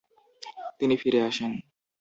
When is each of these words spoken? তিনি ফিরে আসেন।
তিনি 0.79 0.95
ফিরে 0.97 1.19
আসেন। 1.21 1.51